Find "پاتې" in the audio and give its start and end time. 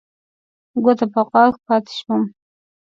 1.65-1.91